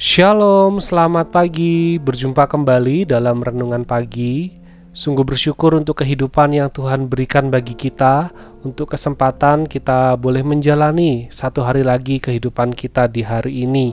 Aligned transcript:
Shalom, 0.00 0.80
selamat 0.80 1.28
pagi. 1.28 2.00
Berjumpa 2.00 2.48
kembali 2.48 3.04
dalam 3.04 3.44
renungan 3.44 3.84
pagi. 3.84 4.48
Sungguh 4.96 5.28
bersyukur 5.28 5.76
untuk 5.76 6.00
kehidupan 6.00 6.56
yang 6.56 6.72
Tuhan 6.72 7.04
berikan 7.04 7.52
bagi 7.52 7.76
kita, 7.76 8.32
untuk 8.64 8.96
kesempatan 8.96 9.68
kita 9.68 10.16
boleh 10.16 10.40
menjalani 10.40 11.28
satu 11.28 11.60
hari 11.60 11.84
lagi 11.84 12.16
kehidupan 12.16 12.72
kita 12.72 13.12
di 13.12 13.20
hari 13.20 13.68
ini. 13.68 13.92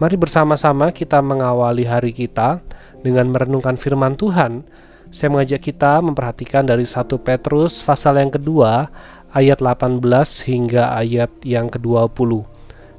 Mari 0.00 0.16
bersama-sama 0.16 0.88
kita 0.88 1.20
mengawali 1.20 1.84
hari 1.84 2.16
kita 2.16 2.64
dengan 3.04 3.28
merenungkan 3.28 3.76
firman 3.76 4.16
Tuhan. 4.16 4.64
Saya 5.12 5.28
mengajak 5.36 5.68
kita 5.68 6.00
memperhatikan 6.00 6.64
dari 6.64 6.88
1 6.88 7.12
Petrus 7.20 7.84
pasal 7.84 8.16
yang 8.16 8.32
kedua 8.32 8.88
ayat 9.36 9.60
18 9.60 10.00
hingga 10.48 10.96
ayat 10.96 11.28
yang 11.44 11.68
ke-20. 11.68 12.51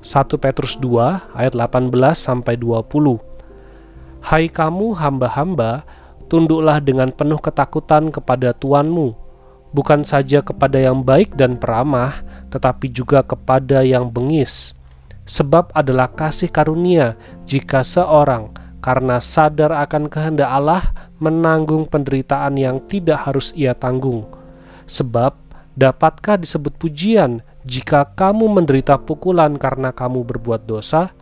1 0.04 0.36
Petrus 0.36 0.76
2 0.84 1.32
ayat 1.32 1.56
18 1.56 1.88
sampai 2.12 2.60
20. 2.60 3.24
Hai 4.20 4.52
kamu 4.52 4.92
hamba-hamba, 5.00 5.88
tunduklah 6.28 6.84
dengan 6.84 7.08
penuh 7.08 7.40
ketakutan 7.40 8.12
kepada 8.12 8.52
Tuanmu, 8.52 9.16
bukan 9.72 10.04
saja 10.04 10.44
kepada 10.44 10.76
yang 10.76 11.08
baik 11.08 11.40
dan 11.40 11.56
peramah, 11.56 12.20
tetapi 12.52 12.92
juga 12.92 13.24
kepada 13.24 13.80
yang 13.80 14.12
bengis. 14.12 14.76
Sebab 15.24 15.72
adalah 15.72 16.12
kasih 16.12 16.52
karunia 16.52 17.16
jika 17.48 17.80
seorang 17.80 18.52
karena 18.84 19.24
sadar 19.24 19.72
akan 19.72 20.12
kehendak 20.12 20.52
Allah 20.52 20.84
menanggung 21.24 21.88
penderitaan 21.88 22.60
yang 22.60 22.84
tidak 22.92 23.24
harus 23.24 23.56
ia 23.56 23.72
tanggung. 23.72 24.28
Sebab 24.84 25.32
dapatkah 25.80 26.36
disebut 26.36 26.76
pujian 26.76 27.40
jika 27.64 28.12
kamu 28.16 28.52
menderita 28.52 29.00
pukulan 29.00 29.56
karena 29.56 29.96
kamu 29.96 30.28
berbuat 30.28 30.68
dosa, 30.68 31.16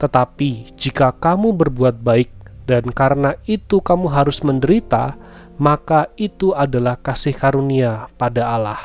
tetapi 0.00 0.72
jika 0.80 1.12
kamu 1.12 1.52
berbuat 1.52 2.00
baik 2.00 2.32
dan 2.64 2.88
karena 2.88 3.36
itu 3.44 3.84
kamu 3.84 4.08
harus 4.08 4.40
menderita, 4.40 5.20
maka 5.60 6.08
itu 6.16 6.56
adalah 6.56 6.96
kasih 6.96 7.36
karunia 7.36 8.08
pada 8.16 8.48
Allah. 8.48 8.80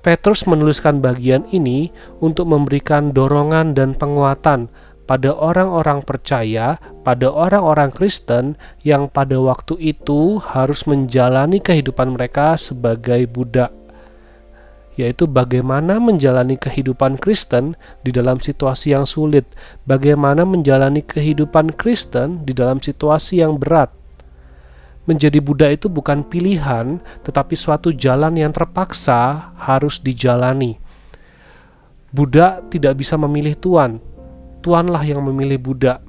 Petrus 0.00 0.48
menuliskan 0.48 1.00
bagian 1.00 1.44
ini 1.52 1.92
untuk 2.24 2.48
memberikan 2.48 3.12
dorongan 3.12 3.76
dan 3.76 3.92
penguatan 3.92 4.68
pada 5.04 5.34
orang-orang 5.34 6.04
percaya, 6.06 6.78
pada 7.02 7.28
orang-orang 7.28 7.90
Kristen 7.92 8.54
yang 8.84 9.08
pada 9.10 9.36
waktu 9.40 9.76
itu 9.80 10.38
harus 10.40 10.86
menjalani 10.86 11.58
kehidupan 11.58 12.14
mereka 12.16 12.54
sebagai 12.54 13.26
budak 13.28 13.74
yaitu 15.00 15.24
bagaimana 15.24 15.96
menjalani 15.96 16.60
kehidupan 16.60 17.16
Kristen 17.16 17.72
di 18.04 18.12
dalam 18.12 18.36
situasi 18.36 18.92
yang 18.92 19.08
sulit, 19.08 19.48
bagaimana 19.88 20.44
menjalani 20.44 21.00
kehidupan 21.00 21.72
Kristen 21.80 22.44
di 22.44 22.52
dalam 22.52 22.84
situasi 22.84 23.40
yang 23.40 23.56
berat. 23.56 23.88
Menjadi 25.08 25.40
Buddha 25.40 25.72
itu 25.72 25.88
bukan 25.88 26.20
pilihan, 26.28 27.00
tetapi 27.24 27.56
suatu 27.56 27.88
jalan 27.96 28.36
yang 28.36 28.52
terpaksa 28.52 29.50
harus 29.56 29.96
dijalani. 30.04 30.76
Buddha 32.12 32.60
tidak 32.68 33.00
bisa 33.00 33.16
memilih 33.16 33.56
Tuhan, 33.56 33.98
Tuanlah 34.60 35.00
yang 35.00 35.24
memilih 35.24 35.56
Buddha. 35.56 36.04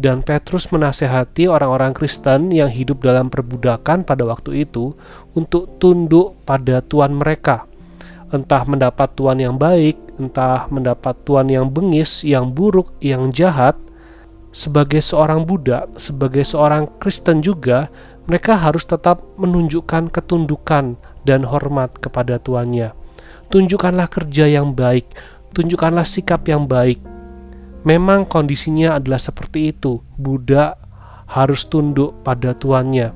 Dan 0.00 0.24
Petrus 0.24 0.72
menasehati 0.72 1.44
orang-orang 1.44 1.92
Kristen 1.92 2.48
yang 2.48 2.72
hidup 2.72 3.04
dalam 3.04 3.28
perbudakan 3.28 4.06
pada 4.06 4.24
waktu 4.24 4.64
itu 4.64 4.96
untuk 5.36 5.76
tunduk 5.76 6.40
pada 6.48 6.80
Tuhan 6.80 7.20
mereka 7.20 7.68
entah 8.30 8.62
mendapat 8.66 9.10
tuan 9.18 9.38
yang 9.42 9.58
baik, 9.58 9.98
entah 10.18 10.70
mendapat 10.70 11.18
tuan 11.26 11.50
yang 11.50 11.70
bengis, 11.70 12.22
yang 12.22 12.54
buruk, 12.54 12.94
yang 13.02 13.34
jahat, 13.34 13.74
sebagai 14.50 14.98
seorang 15.02 15.46
Buddha, 15.46 15.86
sebagai 15.94 16.42
seorang 16.42 16.90
Kristen 16.98 17.42
juga, 17.42 17.90
mereka 18.26 18.54
harus 18.54 18.86
tetap 18.86 19.22
menunjukkan 19.38 20.10
ketundukan 20.10 20.94
dan 21.26 21.40
hormat 21.42 21.90
kepada 21.98 22.38
tuannya. 22.38 22.94
Tunjukkanlah 23.50 24.06
kerja 24.06 24.46
yang 24.46 24.74
baik, 24.74 25.06
tunjukkanlah 25.54 26.06
sikap 26.06 26.46
yang 26.46 26.70
baik. 26.70 27.02
Memang 27.82 28.28
kondisinya 28.28 29.00
adalah 29.00 29.18
seperti 29.18 29.74
itu. 29.74 29.98
Buddha 30.20 30.76
harus 31.26 31.66
tunduk 31.66 32.14
pada 32.22 32.52
tuannya. 32.54 33.10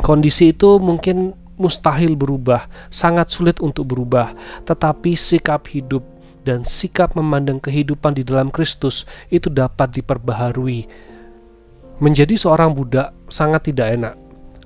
Kondisi 0.00 0.52
itu 0.52 0.76
mungkin 0.76 1.32
mustahil 1.56 2.16
berubah, 2.16 2.68
sangat 2.88 3.32
sulit 3.32 3.60
untuk 3.60 3.92
berubah, 3.92 4.32
tetapi 4.64 5.16
sikap 5.16 5.68
hidup 5.68 6.04
dan 6.46 6.62
sikap 6.62 7.18
memandang 7.18 7.58
kehidupan 7.58 8.14
di 8.14 8.22
dalam 8.22 8.54
Kristus 8.54 9.04
itu 9.34 9.50
dapat 9.50 9.92
diperbaharui. 9.98 10.86
Menjadi 11.98 12.36
seorang 12.36 12.76
Buddha 12.76 13.10
sangat 13.32 13.72
tidak 13.72 13.88
enak, 13.96 14.14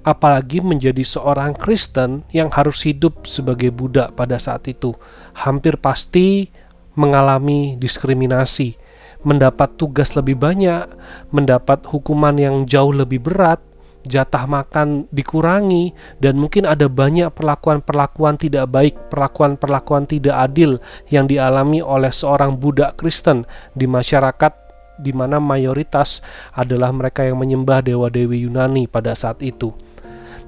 apalagi 0.03 0.61
menjadi 0.61 1.01
seorang 1.07 1.55
Kristen 1.57 2.27
yang 2.35 2.51
harus 2.53 2.85
hidup 2.85 3.25
sebagai 3.25 3.71
Buddha 3.71 4.11
pada 4.13 4.37
saat 4.37 4.67
itu. 4.67 4.93
Hampir 5.33 5.79
pasti 5.79 6.51
mengalami 6.99 7.79
diskriminasi, 7.79 8.75
mendapat 9.23 9.79
tugas 9.79 10.19
lebih 10.19 10.37
banyak, 10.37 10.91
mendapat 11.31 11.87
hukuman 11.87 12.35
yang 12.37 12.67
jauh 12.67 12.93
lebih 12.93 13.23
berat, 13.23 13.63
jatah 14.09 14.49
makan 14.49 15.05
dikurangi 15.13 15.93
dan 16.23 16.41
mungkin 16.41 16.65
ada 16.65 16.89
banyak 16.89 17.29
perlakuan-perlakuan 17.37 18.41
tidak 18.41 18.73
baik, 18.73 18.97
perlakuan-perlakuan 19.13 20.09
tidak 20.09 20.37
adil 20.37 20.81
yang 21.13 21.29
dialami 21.29 21.85
oleh 21.85 22.09
seorang 22.09 22.57
budak 22.57 22.97
Kristen 22.97 23.45
di 23.77 23.85
masyarakat 23.85 24.53
di 25.01 25.13
mana 25.17 25.41
mayoritas 25.41 26.21
adalah 26.53 26.93
mereka 26.93 27.25
yang 27.25 27.41
menyembah 27.41 27.81
dewa-dewi 27.81 28.45
Yunani 28.45 28.85
pada 28.85 29.17
saat 29.17 29.41
itu. 29.41 29.73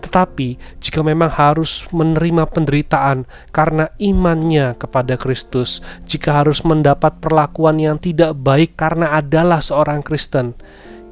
Tetapi, 0.03 0.59
jika 0.83 1.01
memang 1.01 1.31
harus 1.31 1.87
menerima 1.95 2.51
penderitaan 2.51 3.23
karena 3.55 3.87
imannya 4.03 4.75
kepada 4.75 5.15
Kristus, 5.15 5.79
jika 6.11 6.43
harus 6.43 6.67
mendapat 6.67 7.23
perlakuan 7.23 7.79
yang 7.79 8.03
tidak 8.03 8.35
baik 8.35 8.75
karena 8.75 9.15
adalah 9.15 9.63
seorang 9.63 10.03
Kristen, 10.03 10.59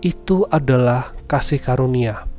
itu 0.02 0.42
adalah 0.50 1.14
kasih 1.30 1.62
karunia 1.62 2.29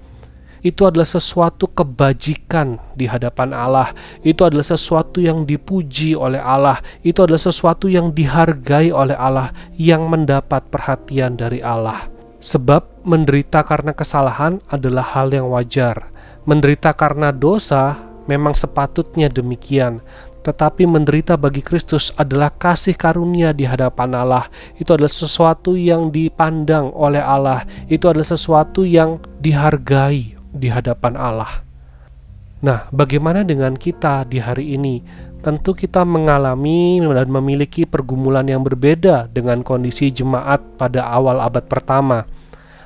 itu 0.62 0.86
adalah 0.86 1.10
sesuatu 1.10 1.66
kebajikan 1.74 2.78
di 2.94 3.10
hadapan 3.10 3.54
Allah. 3.54 3.90
Itu 4.22 4.46
adalah 4.46 4.66
sesuatu 4.66 5.18
yang 5.18 5.50
dipuji 5.50 6.14
oleh 6.14 6.38
Allah. 6.38 6.78
Itu 7.02 7.26
adalah 7.26 7.42
sesuatu 7.42 7.90
yang 7.90 8.14
dihargai 8.14 8.94
oleh 8.94 9.18
Allah, 9.18 9.50
yang 9.78 10.06
mendapat 10.10 10.62
perhatian 10.70 11.34
dari 11.38 11.66
Allah. 11.66 12.06
Sebab 12.42 13.06
menderita 13.06 13.66
karena 13.66 13.94
kesalahan 13.94 14.62
adalah 14.70 15.06
hal 15.06 15.34
yang 15.34 15.50
wajar. 15.50 15.98
Menderita 16.46 16.94
karena 16.94 17.30
dosa 17.30 17.98
memang 18.26 18.58
sepatutnya 18.58 19.30
demikian, 19.30 20.02
tetapi 20.42 20.90
menderita 20.90 21.38
bagi 21.38 21.62
Kristus 21.62 22.10
adalah 22.18 22.50
kasih 22.58 22.98
karunia 22.98 23.54
di 23.54 23.66
hadapan 23.66 24.18
Allah. 24.18 24.46
Itu 24.82 24.98
adalah 24.98 25.14
sesuatu 25.14 25.78
yang 25.78 26.10
dipandang 26.10 26.90
oleh 26.98 27.22
Allah, 27.22 27.66
itu 27.94 28.10
adalah 28.10 28.26
sesuatu 28.26 28.82
yang 28.82 29.22
dihargai 29.42 30.41
di 30.52 30.68
hadapan 30.68 31.16
Allah. 31.16 31.64
Nah, 32.62 32.86
bagaimana 32.94 33.42
dengan 33.42 33.74
kita 33.74 34.22
di 34.30 34.38
hari 34.38 34.78
ini? 34.78 35.02
Tentu 35.42 35.74
kita 35.74 36.06
mengalami 36.06 37.02
dan 37.02 37.26
memiliki 37.34 37.90
pergumulan 37.90 38.46
yang 38.46 38.62
berbeda 38.62 39.26
dengan 39.34 39.66
kondisi 39.66 40.14
jemaat 40.14 40.62
pada 40.78 41.10
awal 41.10 41.42
abad 41.42 41.66
pertama. 41.66 42.30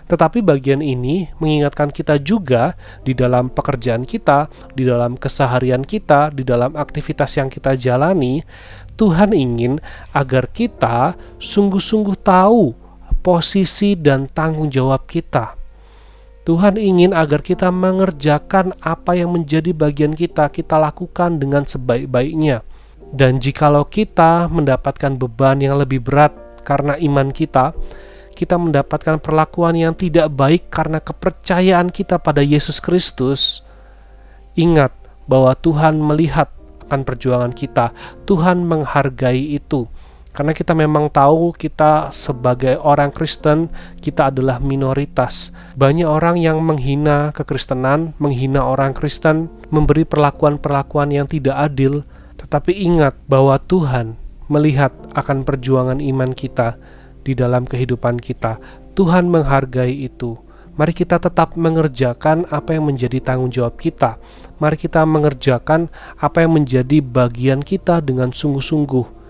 Tetapi 0.08 0.40
bagian 0.40 0.80
ini 0.80 1.28
mengingatkan 1.44 1.92
kita 1.92 2.24
juga 2.24 2.80
di 3.04 3.12
dalam 3.12 3.52
pekerjaan 3.52 4.08
kita, 4.08 4.48
di 4.72 4.88
dalam 4.88 5.20
keseharian 5.20 5.84
kita, 5.84 6.32
di 6.32 6.48
dalam 6.48 6.80
aktivitas 6.80 7.36
yang 7.36 7.52
kita 7.52 7.76
jalani, 7.76 8.40
Tuhan 8.96 9.36
ingin 9.36 9.84
agar 10.16 10.48
kita 10.56 11.20
sungguh-sungguh 11.36 12.16
tahu 12.24 12.72
posisi 13.20 14.00
dan 14.00 14.32
tanggung 14.32 14.72
jawab 14.72 15.04
kita 15.04 15.65
Tuhan 16.46 16.78
ingin 16.78 17.18
agar 17.18 17.42
kita 17.42 17.74
mengerjakan 17.74 18.78
apa 18.78 19.18
yang 19.18 19.34
menjadi 19.34 19.74
bagian 19.74 20.14
kita, 20.14 20.46
kita 20.54 20.78
lakukan 20.78 21.42
dengan 21.42 21.66
sebaik-baiknya. 21.66 22.62
Dan 23.10 23.42
jikalau 23.42 23.90
kita 23.90 24.46
mendapatkan 24.54 25.18
beban 25.18 25.58
yang 25.58 25.82
lebih 25.82 26.06
berat 26.06 26.38
karena 26.62 27.02
iman 27.02 27.34
kita, 27.34 27.74
kita 28.38 28.62
mendapatkan 28.62 29.18
perlakuan 29.18 29.74
yang 29.74 29.98
tidak 29.98 30.30
baik 30.38 30.70
karena 30.70 31.02
kepercayaan 31.02 31.90
kita 31.90 32.22
pada 32.22 32.46
Yesus 32.46 32.78
Kristus, 32.78 33.66
ingat 34.54 34.94
bahwa 35.26 35.58
Tuhan 35.58 35.98
melihat 35.98 36.54
akan 36.86 37.02
perjuangan 37.02 37.54
kita. 37.58 37.90
Tuhan 38.30 38.62
menghargai 38.62 39.58
itu. 39.58 39.90
Karena 40.36 40.52
kita 40.52 40.76
memang 40.76 41.08
tahu 41.08 41.56
kita 41.56 42.12
sebagai 42.12 42.76
orang 42.84 43.16
Kristen, 43.16 43.72
kita 44.04 44.36
adalah 44.36 44.60
minoritas. 44.60 45.56
Banyak 45.80 46.04
orang 46.04 46.36
yang 46.36 46.60
menghina 46.60 47.32
kekristenan, 47.32 48.12
menghina 48.20 48.60
orang 48.60 48.92
Kristen, 48.92 49.48
memberi 49.72 50.04
perlakuan-perlakuan 50.04 51.16
yang 51.16 51.24
tidak 51.32 51.56
adil, 51.56 52.04
tetapi 52.36 52.76
ingat 52.76 53.16
bahwa 53.32 53.56
Tuhan 53.64 54.20
melihat 54.52 54.92
akan 55.16 55.48
perjuangan 55.48 56.04
iman 56.04 56.36
kita 56.36 56.76
di 57.24 57.32
dalam 57.32 57.64
kehidupan 57.64 58.20
kita. 58.20 58.60
Tuhan 58.92 59.32
menghargai 59.32 60.04
itu. 60.04 60.36
Mari 60.76 60.92
kita 60.92 61.16
tetap 61.16 61.56
mengerjakan 61.56 62.44
apa 62.52 62.76
yang 62.76 62.92
menjadi 62.92 63.24
tanggung 63.24 63.48
jawab 63.48 63.80
kita. 63.80 64.20
Mari 64.60 64.76
kita 64.76 65.08
mengerjakan 65.08 65.88
apa 66.20 66.44
yang 66.44 66.60
menjadi 66.60 67.00
bagian 67.00 67.64
kita 67.64 68.04
dengan 68.04 68.36
sungguh-sungguh. 68.36 69.25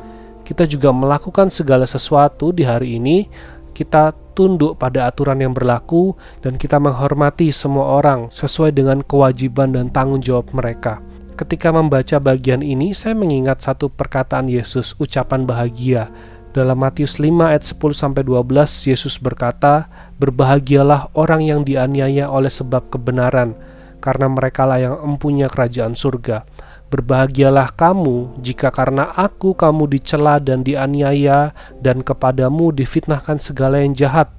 Kita 0.45 0.69
juga 0.69 0.93
melakukan 0.93 1.49
segala 1.49 1.89
sesuatu 1.89 2.53
di 2.53 2.61
hari 2.61 3.01
ini. 3.01 3.25
Kita 3.73 4.13
tunduk 4.37 4.77
pada 4.77 5.09
aturan 5.09 5.41
yang 5.41 5.57
berlaku 5.57 6.13
dan 6.45 6.55
kita 6.55 6.77
menghormati 6.77 7.49
semua 7.49 7.97
orang 7.97 8.29
sesuai 8.29 8.71
dengan 8.71 9.01
kewajiban 9.01 9.73
dan 9.73 9.89
tanggung 9.89 10.21
jawab 10.21 10.47
mereka. 10.53 11.01
Ketika 11.35 11.73
membaca 11.73 12.15
bagian 12.21 12.63
ini, 12.63 12.95
saya 12.95 13.11
mengingat 13.11 13.59
satu 13.59 13.91
perkataan 13.91 14.47
Yesus, 14.47 14.95
ucapan 15.01 15.43
bahagia. 15.43 16.07
Dalam 16.55 16.79
Matius 16.79 17.19
5 17.19 17.51
ayat 17.51 17.67
10 17.67 17.91
sampai 17.91 18.23
12, 18.23 18.87
Yesus 18.87 19.19
berkata, 19.19 19.91
"Berbahagialah 20.23 21.11
orang 21.11 21.43
yang 21.43 21.67
dianiaya 21.67 22.31
oleh 22.31 22.47
sebab 22.47 22.87
kebenaran, 22.87 23.51
karena 23.99 24.31
merekalah 24.31 24.79
yang 24.79 24.95
empunya 25.03 25.51
kerajaan 25.51 25.99
surga." 25.99 26.47
Berbahagialah 26.85 27.73
kamu 27.73 28.37
jika 28.45 28.69
karena 28.69 29.09
aku 29.17 29.57
kamu 29.57 29.89
dicela 29.89 30.37
dan 30.37 30.61
dianiaya 30.61 31.49
dan 31.81 32.05
kepadamu 32.05 32.69
difitnahkan 32.69 33.41
segala 33.41 33.81
yang 33.81 33.97
jahat. 33.97 34.29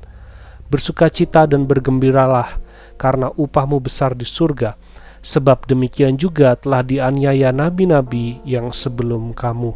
Bersukacita 0.71 1.51
dan 1.51 1.67
bergembiralah 1.67 2.63
karena 2.95 3.35
upahmu 3.35 3.83
besar 3.83 4.15
di 4.15 4.23
surga. 4.23 4.79
Sebab 5.27 5.67
demikian 5.67 6.15
juga 6.15 6.55
telah 6.55 6.87
dianiaya 6.87 7.51
nabi-nabi 7.51 8.39
yang 8.47 8.71
sebelum 8.71 9.35
kamu. 9.35 9.75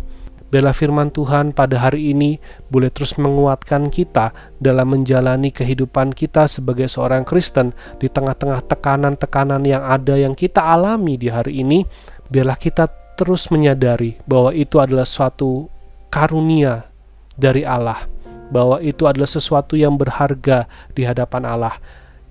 Bela 0.51 0.75
firman 0.75 1.15
Tuhan 1.15 1.55
pada 1.55 1.79
hari 1.79 2.11
ini 2.11 2.43
boleh 2.75 2.91
terus 2.91 3.15
menguatkan 3.15 3.87
kita 3.87 4.35
dalam 4.59 4.91
menjalani 4.91 5.55
kehidupan 5.55 6.11
kita 6.11 6.51
sebagai 6.51 6.91
seorang 6.91 7.23
Kristen 7.23 7.71
di 8.03 8.11
tengah-tengah 8.11 8.67
tekanan-tekanan 8.67 9.63
yang 9.63 9.87
ada 9.87 10.19
yang 10.19 10.35
kita 10.35 10.59
alami 10.59 11.15
di 11.15 11.31
hari 11.31 11.63
ini 11.63 11.87
biarlah 12.31 12.57
kita 12.57 12.89
terus 13.19 13.51
menyadari 13.53 14.17
bahwa 14.25 14.55
itu 14.55 14.81
adalah 14.81 15.05
suatu 15.05 15.69
karunia 16.09 16.89
dari 17.37 17.67
Allah, 17.67 18.09
bahwa 18.49 18.81
itu 18.81 19.05
adalah 19.05 19.29
sesuatu 19.29 19.77
yang 19.77 20.01
berharga 20.01 20.65
di 20.97 21.05
hadapan 21.05 21.45
Allah. 21.45 21.77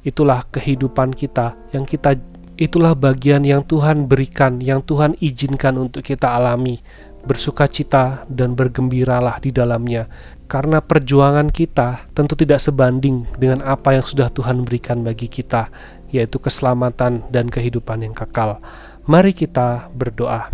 Itulah 0.01 0.47
kehidupan 0.49 1.11
kita 1.11 1.53
yang 1.75 1.83
kita 1.83 2.15
itulah 2.55 2.95
bagian 2.95 3.43
yang 3.43 3.61
Tuhan 3.67 4.07
berikan, 4.07 4.63
yang 4.63 4.81
Tuhan 4.81 5.19
izinkan 5.19 5.75
untuk 5.75 6.01
kita 6.01 6.31
alami. 6.31 6.79
Bersukacita 7.19 8.23
dan 8.31 8.55
bergembiralah 8.55 9.43
di 9.43 9.51
dalamnya, 9.51 10.07
karena 10.47 10.79
perjuangan 10.79 11.51
kita 11.51 12.07
tentu 12.15 12.39
tidak 12.39 12.63
sebanding 12.63 13.27
dengan 13.35 13.59
apa 13.67 13.99
yang 13.99 14.07
sudah 14.07 14.31
Tuhan 14.31 14.63
berikan 14.63 15.03
bagi 15.03 15.27
kita, 15.27 15.67
yaitu 16.15 16.39
keselamatan 16.39 17.27
dan 17.27 17.51
kehidupan 17.51 18.07
yang 18.07 18.15
kekal. 18.15 18.63
Mari 19.09 19.33
kita 19.33 19.89
berdoa. 19.89 20.53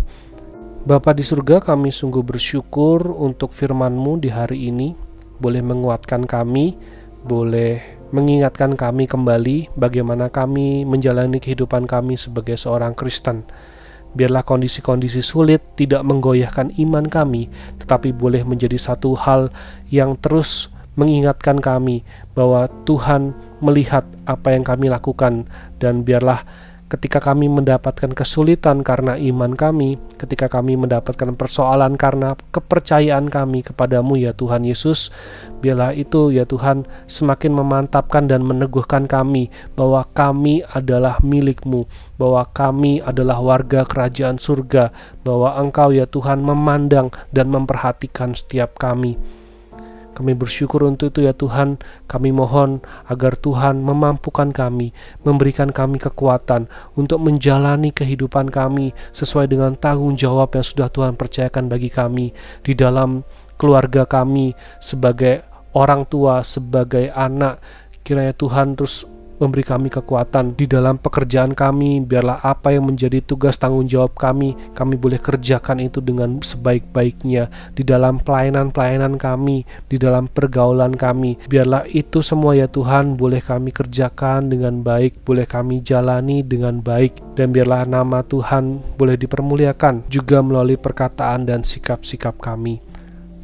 Bapa 0.88 1.12
di 1.12 1.20
surga, 1.20 1.60
kami 1.60 1.92
sungguh 1.92 2.24
bersyukur 2.24 3.04
untuk 3.04 3.52
firman-Mu 3.52 4.16
di 4.16 4.32
hari 4.32 4.72
ini. 4.72 4.96
Boleh 5.36 5.60
menguatkan 5.60 6.24
kami, 6.24 6.72
boleh 7.28 7.84
mengingatkan 8.16 8.72
kami 8.72 9.04
kembali 9.04 9.76
bagaimana 9.76 10.32
kami 10.32 10.88
menjalani 10.88 11.36
kehidupan 11.36 11.84
kami 11.84 12.16
sebagai 12.16 12.56
seorang 12.56 12.96
Kristen. 12.96 13.44
Biarlah 14.16 14.40
kondisi-kondisi 14.40 15.20
sulit 15.20 15.60
tidak 15.76 16.00
menggoyahkan 16.08 16.72
iman 16.80 17.04
kami, 17.12 17.52
tetapi 17.84 18.16
boleh 18.16 18.40
menjadi 18.40 18.80
satu 18.80 19.12
hal 19.20 19.52
yang 19.92 20.16
terus 20.24 20.72
mengingatkan 20.96 21.60
kami 21.60 22.00
bahwa 22.32 22.72
Tuhan 22.88 23.36
melihat 23.60 24.08
apa 24.24 24.56
yang 24.56 24.64
kami 24.64 24.88
lakukan, 24.88 25.44
dan 25.76 26.08
biarlah 26.08 26.40
ketika 26.86 27.18
kami 27.18 27.50
mendapatkan 27.50 28.14
kesulitan 28.14 28.86
karena 28.86 29.18
iman 29.18 29.58
kami, 29.58 29.98
ketika 30.22 30.46
kami 30.46 30.78
mendapatkan 30.78 31.34
persoalan 31.34 31.98
karena 31.98 32.38
kepercayaan 32.54 33.26
kami 33.26 33.66
kepadamu 33.66 34.14
ya 34.14 34.30
Tuhan 34.30 34.62
Yesus, 34.62 35.10
biarlah 35.58 35.90
itu 35.98 36.30
ya 36.30 36.46
Tuhan 36.46 36.86
semakin 37.10 37.58
memantapkan 37.58 38.30
dan 38.30 38.46
meneguhkan 38.46 39.10
kami 39.10 39.50
bahwa 39.74 40.06
kami 40.14 40.62
adalah 40.70 41.18
milikmu, 41.26 41.90
bahwa 42.22 42.46
kami 42.54 43.02
adalah 43.02 43.42
warga 43.42 43.82
kerajaan 43.82 44.38
surga, 44.38 44.94
bahwa 45.26 45.58
Engkau 45.58 45.90
ya 45.90 46.06
Tuhan 46.06 46.38
memandang 46.38 47.10
dan 47.34 47.50
memperhatikan 47.50 48.38
setiap 48.38 48.78
kami. 48.78 49.18
Kami 50.16 50.32
bersyukur 50.32 50.80
untuk 50.88 51.12
itu 51.12 51.28
ya 51.28 51.36
Tuhan. 51.36 51.76
Kami 52.08 52.32
mohon 52.32 52.80
agar 53.04 53.36
Tuhan 53.36 53.84
memampukan 53.84 54.48
kami, 54.48 54.96
memberikan 55.28 55.68
kami 55.68 56.00
kekuatan 56.00 56.72
untuk 56.96 57.20
menjalani 57.20 57.92
kehidupan 57.92 58.48
kami 58.48 58.96
sesuai 59.12 59.52
dengan 59.52 59.76
tanggung 59.76 60.16
jawab 60.16 60.56
yang 60.56 60.64
sudah 60.64 60.88
Tuhan 60.88 61.20
percayakan 61.20 61.68
bagi 61.68 61.92
kami 61.92 62.32
di 62.64 62.72
dalam 62.72 63.20
keluarga 63.60 64.08
kami 64.08 64.56
sebagai 64.80 65.44
orang 65.76 66.08
tua, 66.08 66.40
sebagai 66.40 67.12
anak. 67.12 67.60
Kiranya 68.00 68.32
Tuhan 68.32 68.72
terus 68.72 69.04
memberi 69.38 69.64
kami 69.64 69.88
kekuatan 69.92 70.56
di 70.56 70.64
dalam 70.64 70.96
pekerjaan 71.00 71.52
kami. 71.52 72.04
Biarlah 72.04 72.40
apa 72.44 72.72
yang 72.72 72.88
menjadi 72.88 73.20
tugas 73.24 73.56
tanggung 73.56 73.86
jawab 73.86 74.16
kami, 74.16 74.56
kami 74.72 74.94
boleh 74.96 75.20
kerjakan 75.20 75.84
itu 75.84 76.00
dengan 76.00 76.40
sebaik-baiknya 76.40 77.48
di 77.76 77.82
dalam 77.82 78.20
pelayanan-pelayanan 78.20 79.20
kami, 79.20 79.68
di 79.88 79.96
dalam 79.96 80.26
pergaulan 80.26 80.96
kami. 80.96 81.36
Biarlah 81.46 81.84
itu 81.92 82.20
semua 82.20 82.56
ya 82.56 82.66
Tuhan 82.66 83.16
boleh 83.16 83.40
kami 83.40 83.72
kerjakan 83.72 84.48
dengan 84.48 84.80
baik, 84.80 85.22
boleh 85.22 85.44
kami 85.44 85.84
jalani 85.84 86.40
dengan 86.42 86.80
baik, 86.80 87.36
dan 87.38 87.52
biarlah 87.52 87.84
nama 87.84 88.24
Tuhan 88.24 88.80
boleh 88.96 89.16
dipermuliakan 89.20 90.08
juga 90.08 90.40
melalui 90.40 90.80
perkataan 90.80 91.48
dan 91.48 91.62
sikap-sikap 91.62 92.40
kami. 92.40 92.95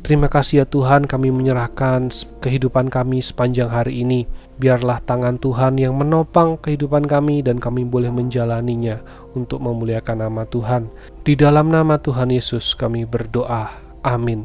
Terima 0.02 0.26
kasih 0.26 0.62
ya 0.62 0.66
Tuhan 0.66 1.06
kami 1.06 1.31
menyerahkan 1.31 2.10
kehidupan 2.43 2.90
kami 2.90 3.22
sepanjang 3.22 3.70
hari 3.70 4.02
ini. 4.02 4.26
Biarlah 4.58 4.99
tangan 5.06 5.38
Tuhan 5.38 5.78
yang 5.78 5.94
menopang 5.94 6.58
kehidupan 6.58 7.06
kami 7.06 7.38
dan 7.46 7.62
kami 7.62 7.87
boleh 7.87 8.10
menjalaninya 8.10 8.99
untuk 9.38 9.62
memuliakan 9.62 10.26
nama 10.26 10.43
Tuhan. 10.50 10.90
Di 11.22 11.38
dalam 11.38 11.70
nama 11.70 12.02
Tuhan 12.02 12.34
Yesus 12.34 12.75
kami 12.75 13.06
berdoa. 13.06 13.70
Amin. 14.02 14.43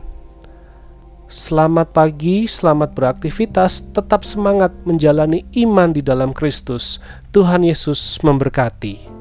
Selamat 1.25 1.89
pagi, 1.89 2.45
selamat 2.45 2.93
beraktivitas, 2.93 3.81
tetap 3.97 4.21
semangat 4.23 4.69
menjalani 4.85 5.41
iman 5.57 5.89
di 5.89 6.05
dalam 6.05 6.37
Kristus. 6.37 7.01
Tuhan 7.33 7.65
Yesus 7.65 8.21
memberkati. 8.21 9.16